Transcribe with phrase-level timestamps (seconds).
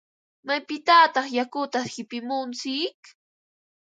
[0.47, 2.99] ¿Maypitataq yakuta qipimuntsik?